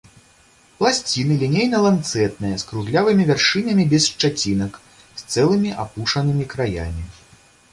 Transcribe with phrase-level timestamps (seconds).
[0.77, 4.81] Пласціны лінейна-ланцэтныя, з круглявымі вяршынямі без шчацінак,
[5.21, 7.03] з цэлымі апушанымі краямі.